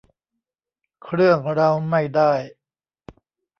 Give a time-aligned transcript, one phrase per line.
[1.03, 2.31] เครื่องเราไม่ได้